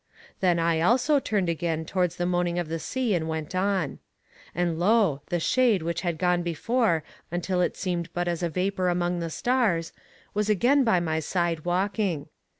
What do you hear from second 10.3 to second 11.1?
was again by